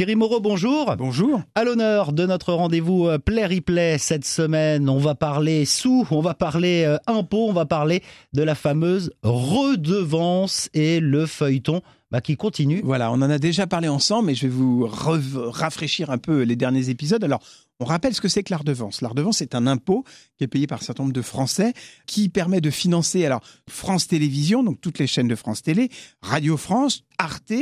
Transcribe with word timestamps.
Thierry 0.00 0.16
Moreau, 0.16 0.40
bonjour. 0.40 0.96
Bonjour. 0.96 1.42
À 1.54 1.62
l'honneur 1.62 2.14
de 2.14 2.24
notre 2.24 2.54
rendez-vous 2.54 3.06
euh, 3.06 3.18
Play 3.18 3.44
Replay 3.44 3.98
cette 3.98 4.24
semaine, 4.24 4.88
on 4.88 4.96
va 4.96 5.14
parler 5.14 5.66
sous, 5.66 6.06
on 6.10 6.22
va 6.22 6.32
parler 6.32 6.84
euh, 6.86 6.96
impôts, 7.06 7.46
on 7.50 7.52
va 7.52 7.66
parler 7.66 8.02
de 8.32 8.42
la 8.42 8.54
fameuse 8.54 9.12
redevance 9.22 10.70
et 10.72 11.00
le 11.00 11.26
feuilleton 11.26 11.82
bah, 12.10 12.22
qui 12.22 12.38
continue. 12.38 12.80
Voilà, 12.82 13.12
on 13.12 13.16
en 13.16 13.28
a 13.28 13.38
déjà 13.38 13.66
parlé 13.66 13.88
ensemble, 13.88 14.28
mais 14.28 14.34
je 14.34 14.46
vais 14.46 14.52
vous 14.52 14.88
rafraîchir 14.88 16.08
un 16.08 16.16
peu 16.16 16.44
les 16.44 16.56
derniers 16.56 16.88
épisodes. 16.88 17.22
Alors, 17.22 17.42
on 17.78 17.84
rappelle 17.84 18.14
ce 18.14 18.22
que 18.22 18.28
c'est 18.28 18.42
que 18.42 18.52
la 18.52 18.58
redevance. 18.58 19.02
La 19.02 19.08
redevance 19.08 19.42
est 19.42 19.54
un 19.54 19.66
impôt 19.66 20.04
qui 20.36 20.44
est 20.44 20.48
payé 20.48 20.66
par 20.66 20.78
un 20.80 20.82
certain 20.82 21.02
nombre 21.02 21.14
de 21.14 21.22
Français 21.22 21.72
qui 22.06 22.28
permet 22.28 22.60
de 22.60 22.70
financer 22.70 23.24
alors 23.24 23.42
France 23.68 24.08
Télévisions, 24.08 24.62
donc 24.62 24.80
toutes 24.80 24.98
les 24.98 25.06
chaînes 25.06 25.28
de 25.28 25.34
France 25.34 25.62
Télé, 25.62 25.90
Radio 26.20 26.56
France, 26.56 27.04
Arte, 27.18 27.52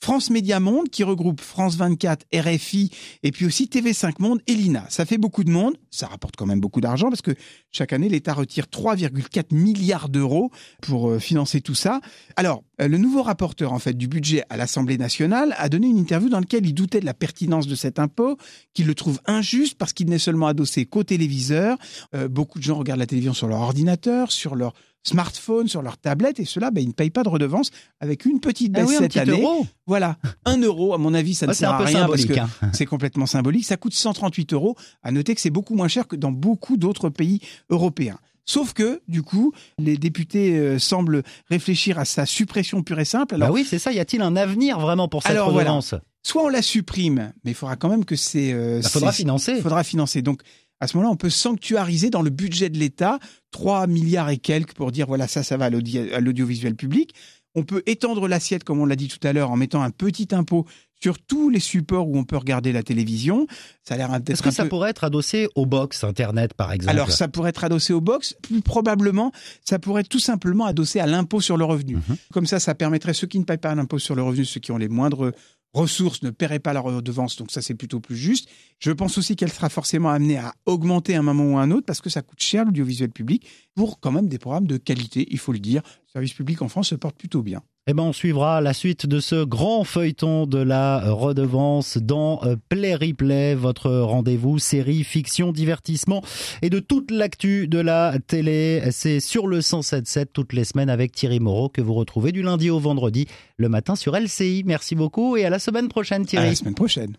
France 0.00 0.30
Média 0.30 0.60
Monde 0.60 0.88
qui 0.88 1.04
regroupe 1.04 1.40
France 1.40 1.76
24, 1.76 2.26
RFI 2.34 2.90
et 3.22 3.32
puis 3.32 3.46
aussi 3.46 3.66
TV5 3.66 4.14
Monde 4.20 4.40
et 4.46 4.54
l'INA. 4.54 4.86
Ça 4.88 5.04
fait 5.04 5.18
beaucoup 5.18 5.44
de 5.44 5.50
monde, 5.50 5.76
ça 5.90 6.06
rapporte 6.06 6.36
quand 6.36 6.46
même 6.46 6.60
beaucoup 6.60 6.80
d'argent 6.80 7.08
parce 7.08 7.22
que 7.22 7.34
chaque 7.70 7.92
année 7.92 8.08
l'État 8.08 8.34
retire 8.34 8.66
3,4 8.66 9.54
milliards 9.54 10.08
d'euros 10.08 10.50
pour 10.82 11.10
euh, 11.10 11.18
financer 11.18 11.60
tout 11.60 11.74
ça. 11.74 12.00
Alors, 12.36 12.64
euh, 12.80 12.88
le 12.88 12.98
nouveau 12.98 13.22
rapporteur 13.22 13.72
en 13.72 13.78
fait 13.78 13.94
du 13.94 14.08
budget 14.08 14.42
à 14.50 14.56
l'Assemblée 14.56 14.98
nationale 14.98 15.54
a 15.58 15.68
donné 15.68 15.88
une 15.88 15.98
interview 15.98 16.28
dans 16.28 16.40
laquelle 16.40 16.66
il 16.66 16.74
doutait 16.74 17.00
de 17.00 17.06
la 17.06 17.14
pertinence 17.14 17.66
de 17.66 17.74
cet 17.74 17.98
impôt, 17.98 18.36
qu'il 18.74 18.86
le 18.86 18.94
trouve 18.94 19.20
injuste 19.26 19.76
parce 19.78 19.92
qu'il 19.92 20.08
n'est 20.08 20.18
seulement 20.18 20.46
adossé 20.46 20.86
qu'au 20.86 21.04
téléviseur. 21.04 21.76
Euh, 22.14 22.28
beaucoup 22.28 22.58
de 22.58 22.64
gens 22.64 22.76
regardent 22.76 23.00
la 23.00 23.06
télévision 23.06 23.34
sur 23.34 23.48
leur 23.48 23.60
ordinateur, 23.60 24.32
sur 24.32 24.54
leur 24.54 24.74
smartphone, 25.04 25.68
sur 25.68 25.82
leur 25.82 25.96
tablette, 25.96 26.40
et 26.40 26.44
cela, 26.44 26.70
ben, 26.70 26.82
ils 26.82 26.88
ne 26.88 26.92
payent 26.92 27.10
pas 27.10 27.22
de 27.22 27.28
redevance 27.28 27.70
avec 28.00 28.24
une 28.24 28.40
petite 28.40 28.72
ah 28.76 28.80
baisse 28.82 28.98
cette 28.98 29.16
année. 29.16 29.40
Euro. 29.40 29.66
Voilà, 29.86 30.18
un 30.44 30.58
euro, 30.58 30.92
à 30.92 30.98
mon 30.98 31.14
avis, 31.14 31.34
ça 31.34 31.46
ne 31.46 31.52
Ah, 31.52 31.54
sert 31.54 31.70
à 31.70 31.78
rien 31.78 32.06
parce 32.06 32.26
que 32.26 32.38
hein. 32.38 32.48
c'est 32.72 32.84
complètement 32.84 33.26
symbolique. 33.26 33.64
Ça 33.64 33.76
coûte 33.76 33.94
138 33.94 34.52
euros. 34.52 34.76
À 35.02 35.10
noter 35.10 35.34
que 35.34 35.40
c'est 35.40 35.50
beaucoup 35.50 35.74
moins 35.78 35.88
cher 35.88 36.06
que 36.06 36.16
dans 36.16 36.32
beaucoup 36.32 36.76
d'autres 36.76 37.08
pays 37.08 37.40
européens. 37.70 38.18
Sauf 38.44 38.72
que, 38.72 39.02
du 39.08 39.22
coup, 39.22 39.52
les 39.78 39.98
députés 39.98 40.56
euh, 40.56 40.78
semblent 40.78 41.22
réfléchir 41.50 41.98
à 41.98 42.06
sa 42.06 42.24
suppression 42.24 42.82
pure 42.82 42.98
et 42.98 43.04
simple. 43.04 43.34
Alors, 43.34 43.48
bah 43.48 43.54
oui, 43.54 43.66
c'est 43.68 43.78
ça. 43.78 43.92
Y 43.92 44.00
a-t-il 44.00 44.22
un 44.22 44.36
avenir 44.36 44.80
vraiment 44.80 45.06
pour 45.06 45.22
cette 45.22 45.32
Alors, 45.32 45.50
voilà. 45.50 45.70
redevance? 45.70 45.94
Soit 46.22 46.44
on 46.44 46.48
la 46.48 46.62
supprime, 46.62 47.32
mais 47.44 47.50
il 47.50 47.54
faudra 47.54 47.76
quand 47.76 47.90
même 47.90 48.06
que 48.06 48.16
c'est... 48.16 48.52
Euh, 48.54 48.80
bah, 48.82 48.88
faudra 48.88 49.12
financer. 49.12 49.52
Il 49.56 49.62
faudra 49.62 49.84
financer. 49.84 50.22
Donc, 50.22 50.40
à 50.80 50.86
ce 50.86 50.96
moment-là, 50.96 51.12
on 51.12 51.16
peut 51.16 51.28
sanctuariser 51.28 52.08
dans 52.08 52.22
le 52.22 52.30
budget 52.30 52.70
de 52.70 52.78
l'État 52.78 53.18
3 53.50 53.86
milliards 53.86 54.30
et 54.30 54.38
quelques 54.38 54.72
pour 54.72 54.92
dire, 54.92 55.06
voilà, 55.06 55.28
ça, 55.28 55.42
ça 55.42 55.58
va 55.58 55.66
à 55.66 56.20
l'audiovisuel 56.20 56.74
public. 56.74 57.14
On 57.54 57.64
peut 57.64 57.82
étendre 57.84 58.28
l'assiette, 58.28 58.64
comme 58.64 58.80
on 58.80 58.86
l'a 58.86 58.96
dit 58.96 59.08
tout 59.08 59.26
à 59.26 59.32
l'heure, 59.34 59.50
en 59.50 59.56
mettant 59.56 59.82
un 59.82 59.90
petit 59.90 60.28
impôt 60.32 60.64
sur 61.02 61.18
tous 61.18 61.50
les 61.50 61.60
supports 61.60 62.08
où 62.08 62.18
on 62.18 62.24
peut 62.24 62.36
regarder 62.36 62.72
la 62.72 62.82
télévision. 62.82 63.46
Ça 63.82 63.94
a 63.94 63.96
l'air 63.96 64.10
Est-ce 64.10 64.22
d'être 64.22 64.42
que 64.42 64.50
ça 64.50 64.64
peu... 64.64 64.68
pourrait 64.70 64.90
être 64.90 65.04
adossé 65.04 65.48
aux 65.54 65.66
box 65.66 66.04
Internet, 66.04 66.54
par 66.54 66.72
exemple 66.72 66.90
Alors, 66.90 67.10
ça 67.10 67.28
pourrait 67.28 67.50
être 67.50 67.64
adossé 67.64 67.92
au 67.92 68.00
box. 68.00 68.36
Plus 68.42 68.60
probablement, 68.60 69.32
ça 69.64 69.78
pourrait 69.78 70.00
être 70.02 70.08
tout 70.08 70.18
simplement 70.18 70.66
adossé 70.66 71.00
à 71.00 71.06
l'impôt 71.06 71.40
sur 71.40 71.56
le 71.56 71.64
revenu. 71.64 71.96
Mhm. 71.96 72.16
Comme 72.32 72.46
ça, 72.46 72.60
ça 72.60 72.74
permettrait 72.74 73.14
ceux 73.14 73.26
qui 73.26 73.38
ne 73.38 73.44
payent 73.44 73.58
pas 73.58 73.74
l'impôt 73.74 73.98
sur 73.98 74.14
le 74.14 74.22
revenu, 74.22 74.44
ceux 74.44 74.60
qui 74.60 74.72
ont 74.72 74.78
les 74.78 74.88
moindres 74.88 75.32
ressources 75.74 76.22
ne 76.22 76.30
paieraient 76.30 76.58
pas 76.58 76.72
la 76.72 76.80
redevance, 76.80 77.36
donc 77.36 77.50
ça 77.50 77.60
c'est 77.60 77.74
plutôt 77.74 78.00
plus 78.00 78.16
juste. 78.16 78.48
Je 78.78 78.90
pense 78.90 79.18
aussi 79.18 79.36
qu'elle 79.36 79.52
sera 79.52 79.68
forcément 79.68 80.10
amenée 80.10 80.38
à 80.38 80.54
augmenter 80.66 81.14
à 81.14 81.18
un 81.18 81.22
moment 81.22 81.44
ou 81.44 81.58
à 81.58 81.62
un 81.62 81.70
autre 81.70 81.86
parce 81.86 82.00
que 82.00 82.10
ça 82.10 82.22
coûte 82.22 82.40
cher 82.40 82.64
l'audiovisuel 82.64 83.10
public 83.10 83.46
pour 83.74 84.00
quand 84.00 84.10
même 84.10 84.28
des 84.28 84.38
programmes 84.38 84.66
de 84.66 84.76
qualité, 84.76 85.26
il 85.30 85.38
faut 85.38 85.52
le 85.52 85.58
dire. 85.58 85.82
Le 86.08 86.20
service 86.20 86.32
public 86.32 86.62
en 86.62 86.68
France 86.68 86.88
se 86.88 86.94
porte 86.94 87.16
plutôt 87.16 87.42
bien. 87.42 87.60
Eh 87.86 87.92
ben, 87.94 88.02
on 88.02 88.12
suivra 88.12 88.60
la 88.62 88.72
suite 88.72 89.06
de 89.06 89.20
ce 89.20 89.44
grand 89.44 89.84
feuilleton 89.84 90.46
de 90.46 90.58
la 90.58 91.10
redevance 91.12 91.98
dans 91.98 92.42
euh, 92.44 92.56
Play 92.70 92.94
Replay, 92.94 93.54
votre 93.54 93.90
rendez-vous 93.90 94.58
série, 94.58 95.04
fiction, 95.04 95.52
divertissement 95.52 96.22
et 96.62 96.70
de 96.70 96.80
toute 96.80 97.10
l'actu 97.10 97.68
de 97.68 97.78
la 97.78 98.14
télé. 98.26 98.82
C'est 98.90 99.20
sur 99.20 99.46
le 99.46 99.60
107.7 99.60 100.26
toutes 100.32 100.52
les 100.54 100.64
semaines 100.64 100.90
avec 100.90 101.12
Thierry 101.12 101.40
Moreau 101.40 101.68
que 101.68 101.80
vous 101.82 101.94
retrouvez 101.94 102.32
du 102.32 102.42
lundi 102.42 102.70
au 102.70 102.78
vendredi 102.78 103.26
le 103.58 103.68
matin 103.68 103.94
sur 103.94 104.14
LCI. 104.18 104.62
Merci 104.66 104.94
beaucoup 104.94 105.36
et 105.36 105.44
à 105.44 105.50
la 105.50 105.58
semaine 105.58 105.88
prochaine 105.88 106.22
À 106.22 106.26
Thierry. 106.26 106.48
la 106.48 106.54
semaine 106.54 106.74
prochaine. 106.74 107.16